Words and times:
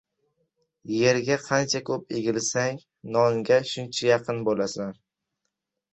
•Yerga 0.99 1.37
qancha 1.49 1.81
ko‘p 1.91 2.15
egilsang, 2.21 2.81
nonga 3.17 3.61
shuncha 3.73 4.11
yaqin 4.11 4.45
bo‘lasan. 4.49 4.95